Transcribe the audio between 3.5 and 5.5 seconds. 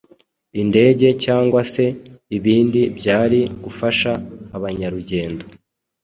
gufasha abanyarugendo